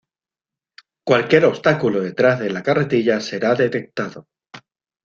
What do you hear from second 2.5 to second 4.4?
carretilla será detectado.